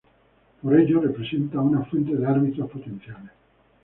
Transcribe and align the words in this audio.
Por 0.63 0.79
ello 0.79 0.99
representan 0.99 1.59
una 1.59 1.85
fuente 1.85 2.15
de 2.15 2.25
árbitros 2.25 2.71
potenciales. 2.71 3.29